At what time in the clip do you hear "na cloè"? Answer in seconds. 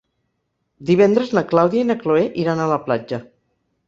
1.89-2.23